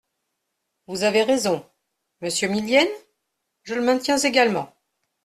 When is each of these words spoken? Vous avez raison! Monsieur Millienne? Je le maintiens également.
Vous 0.87 1.03
avez 1.03 1.21
raison! 1.21 1.63
Monsieur 2.21 2.47
Millienne? 2.47 2.87
Je 3.61 3.75
le 3.75 3.83
maintiens 3.83 4.17
également. 4.17 4.73